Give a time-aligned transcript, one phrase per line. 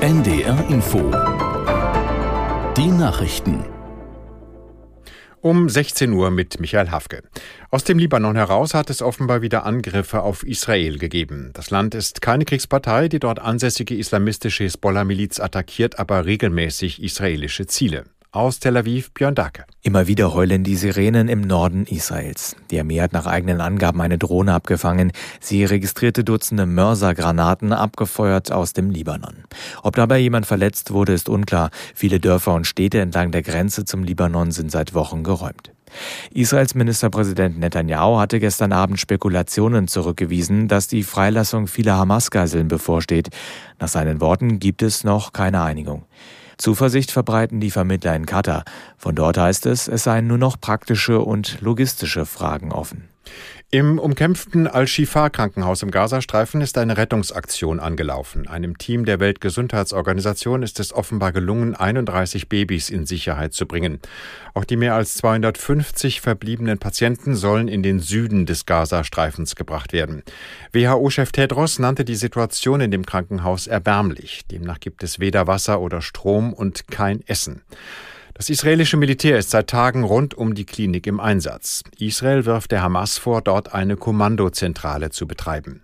[0.00, 0.98] NDR Info
[2.76, 3.64] Die Nachrichten
[5.42, 7.22] um 16 Uhr mit Michael Hafke.
[7.70, 11.50] Aus dem Libanon heraus hat es offenbar wieder Angriffe auf Israel gegeben.
[11.54, 18.04] Das Land ist keine Kriegspartei, die dort ansässige islamistische Hisbollah-Miliz attackiert aber regelmäßig israelische Ziele.
[18.32, 19.64] Aus Tel Aviv Björn Dacke.
[19.82, 22.54] Immer wieder heulen die Sirenen im Norden Israels.
[22.70, 25.10] Die Armee hat nach eigenen Angaben eine Drohne abgefangen.
[25.40, 29.42] Sie registrierte Dutzende Mörsergranaten abgefeuert aus dem Libanon.
[29.82, 31.70] Ob dabei jemand verletzt wurde, ist unklar.
[31.92, 35.72] Viele Dörfer und Städte entlang der Grenze zum Libanon sind seit Wochen geräumt.
[36.32, 43.30] Israels Ministerpräsident Netanyahu hatte gestern Abend Spekulationen zurückgewiesen, dass die Freilassung vieler Hamas-Geiseln bevorsteht.
[43.80, 46.04] Nach seinen Worten gibt es noch keine Einigung.
[46.60, 48.64] Zuversicht verbreiten die Vermittler in Katar.
[48.98, 53.08] Von dort heißt es, es seien nur noch praktische und logistische Fragen offen.
[53.72, 58.48] Im umkämpften Al-Shifa-Krankenhaus im Gazastreifen ist eine Rettungsaktion angelaufen.
[58.48, 64.00] Einem Team der Weltgesundheitsorganisation ist es offenbar gelungen, 31 Babys in Sicherheit zu bringen.
[64.54, 70.24] Auch die mehr als 250 verbliebenen Patienten sollen in den Süden des Gazastreifens gebracht werden.
[70.72, 74.42] WHO-Chef Tedros nannte die Situation in dem Krankenhaus erbärmlich.
[74.50, 77.62] Demnach gibt es weder Wasser oder Strom und kein Essen.
[78.40, 81.82] Das israelische Militär ist seit Tagen rund um die Klinik im Einsatz.
[81.98, 85.82] Israel wirft der Hamas vor, dort eine Kommandozentrale zu betreiben.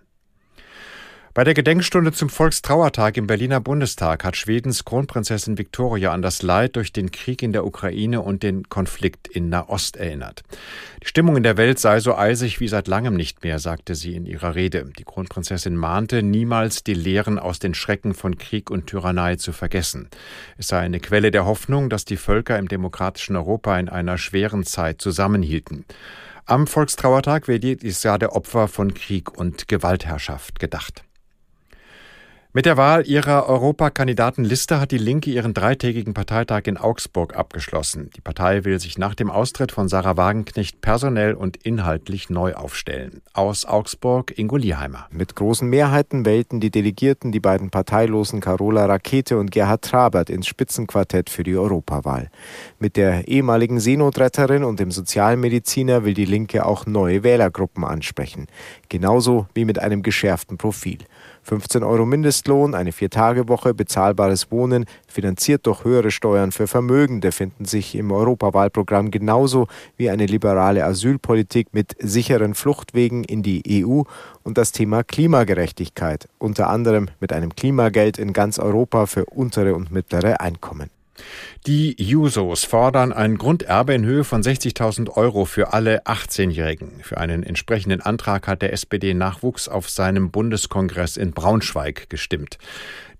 [1.37, 6.75] Bei der Gedenkstunde zum Volkstrauertag im Berliner Bundestag hat Schwedens Kronprinzessin Viktoria an das Leid
[6.75, 10.41] durch den Krieg in der Ukraine und den Konflikt in Nahost erinnert.
[11.03, 14.15] Die Stimmung in der Welt sei so eisig wie seit langem nicht mehr, sagte sie
[14.15, 14.89] in ihrer Rede.
[14.97, 20.09] Die Kronprinzessin mahnte, niemals die Lehren aus den Schrecken von Krieg und Tyrannei zu vergessen.
[20.57, 24.63] Es sei eine Quelle der Hoffnung, dass die Völker im demokratischen Europa in einer schweren
[24.63, 25.85] Zeit zusammenhielten.
[26.47, 31.03] Am Volkstrauertag wird jedes Jahr der Opfer von Krieg und Gewaltherrschaft gedacht.
[32.57, 38.09] Mit der Wahl ihrer Europakandidatenliste hat die Linke ihren dreitägigen Parteitag in Augsburg abgeschlossen.
[38.15, 43.21] Die Partei will sich nach dem Austritt von Sarah Wagenknecht personell und inhaltlich neu aufstellen.
[43.33, 45.05] Aus Augsburg Ingo Lieheimer.
[45.11, 50.47] Mit großen Mehrheiten wählten die Delegierten die beiden parteilosen Carola Rakete und Gerhard Trabert ins
[50.47, 52.31] Spitzenquartett für die Europawahl.
[52.79, 58.47] Mit der ehemaligen Seenotretterin und dem Sozialmediziner will die Linke auch neue Wählergruppen ansprechen.
[58.89, 60.97] Genauso wie mit einem geschärften Profil.
[61.47, 67.95] 15 Euro Mindestlohn, eine Viertagewoche, bezahlbares Wohnen, finanziert durch höhere Steuern für Vermögende, finden sich
[67.95, 74.01] im Europawahlprogramm genauso wie eine liberale Asylpolitik mit sicheren Fluchtwegen in die EU
[74.43, 79.89] und das Thema Klimagerechtigkeit, unter anderem mit einem Klimageld in ganz Europa für untere und
[79.89, 80.96] mittlere Einkommen.
[81.65, 87.01] Die Jusos fordern ein Grunderbe in Höhe von 60.000 Euro für alle 18-Jährigen.
[87.01, 92.57] Für einen entsprechenden Antrag hat der SPD-Nachwuchs auf seinem Bundeskongress in Braunschweig gestimmt.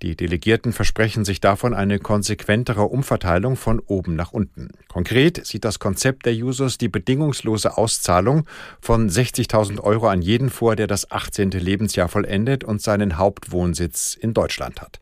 [0.03, 4.69] Die Delegierten versprechen sich davon eine konsequentere Umverteilung von oben nach unten.
[4.87, 8.45] Konkret sieht das Konzept der Jusos die bedingungslose Auszahlung
[8.79, 11.49] von 60.000 Euro an jeden vor, der das 18.
[11.49, 14.99] Lebensjahr vollendet und seinen Hauptwohnsitz in Deutschland hat.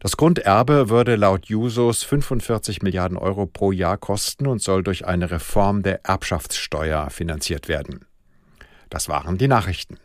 [0.00, 5.30] Das Grunderbe würde laut Jusos 45 Milliarden Euro pro Jahr kosten und soll durch eine
[5.30, 8.04] Reform der Erbschaftssteuer finanziert werden.
[8.90, 9.96] Das waren die Nachrichten.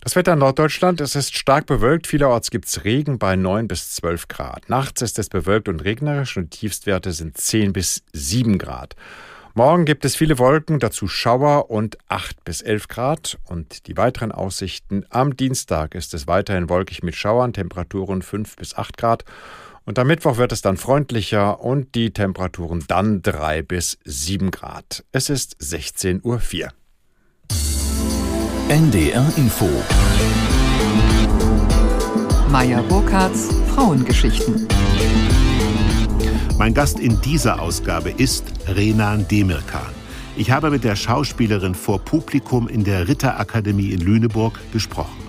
[0.00, 2.06] Das Wetter in Norddeutschland, es ist stark bewölkt.
[2.06, 4.68] Vielerorts gibt es Regen bei 9 bis 12 Grad.
[4.68, 8.94] Nachts ist es bewölkt und regnerisch und Tiefstwerte sind 10 bis 7 Grad.
[9.54, 13.38] Morgen gibt es viele Wolken, dazu Schauer und 8 bis 11 Grad.
[13.44, 18.76] Und die weiteren Aussichten am Dienstag ist es weiterhin wolkig mit Schauern, Temperaturen 5 bis
[18.76, 19.24] 8 Grad.
[19.86, 25.04] Und am Mittwoch wird es dann freundlicher und die Temperaturen dann 3 bis 7 Grad.
[25.12, 26.40] Es ist 16.04 Uhr.
[28.68, 29.68] NDR Info.
[32.50, 34.66] Meier Burkhardts Frauengeschichten.
[36.58, 39.86] Mein Gast in dieser Ausgabe ist Renan Demirkan.
[40.36, 45.22] Ich habe mit der Schauspielerin vor Publikum in der Ritterakademie in Lüneburg gesprochen.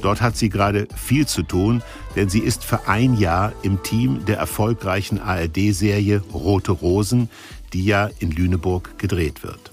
[0.00, 1.82] Dort hat sie gerade viel zu tun,
[2.14, 7.30] denn sie ist für ein Jahr im Team der erfolgreichen ARD-Serie Rote Rosen,
[7.72, 9.72] die ja in Lüneburg gedreht wird.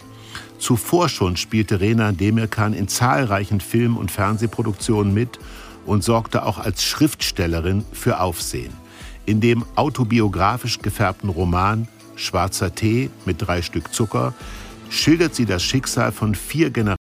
[0.58, 5.40] Zuvor schon spielte Rena Demirkan in zahlreichen Film- und Fernsehproduktionen mit
[5.86, 8.74] und sorgte auch als Schriftstellerin für Aufsehen.
[9.26, 14.34] In dem autobiografisch gefärbten Roman Schwarzer Tee mit drei Stück Zucker
[14.90, 17.03] schildert sie das Schicksal von vier Generationen